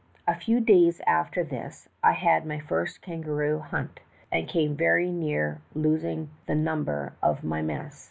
"A 0.27 0.33
few 0.33 0.59
days 0.61 0.99
after 1.05 1.43
this 1.43 1.87
I 2.03 2.13
had 2.13 2.43
my 2.43 2.57
first 2.57 3.03
kangaroo 3.03 3.59
hunt, 3.59 3.99
and 4.31 4.47
came 4.47 4.75
very 4.75 5.11
near 5.11 5.61
losing 5.75 6.31
the 6.47 6.55
number 6.55 7.13
ol 7.21 7.37
my 7.43 7.61
mess. 7.61 7.99